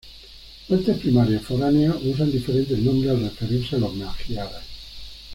[0.65, 4.63] Fuentes primarias foráneas usan diferentes nombres al referirse a los magiares.